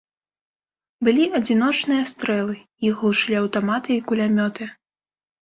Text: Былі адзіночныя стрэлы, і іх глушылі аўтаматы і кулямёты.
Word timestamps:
Былі 1.07 1.25
адзіночныя 1.39 2.07
стрэлы, 2.13 2.57
і 2.85 2.89
іх 2.93 3.05
глушылі 3.05 3.39
аўтаматы 3.43 3.95
і 3.99 4.01
кулямёты. 4.11 4.63